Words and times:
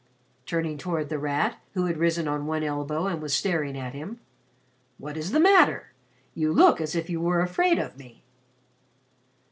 turning 0.47 0.79
toward 0.79 1.09
The 1.09 1.19
Rat, 1.19 1.59
who 1.75 1.85
had 1.85 1.99
risen 1.99 2.27
on 2.27 2.47
one 2.47 2.63
elbow 2.63 3.05
and 3.05 3.21
was 3.21 3.35
staring 3.35 3.77
at 3.77 3.93
him. 3.93 4.19
"What 4.97 5.15
is 5.15 5.29
the 5.29 5.39
matter? 5.39 5.93
You 6.33 6.51
look 6.51 6.81
as 6.81 6.95
if 6.95 7.07
you 7.07 7.21
were 7.21 7.41
afraid 7.41 7.77
of 7.77 7.99
me." 7.99 8.23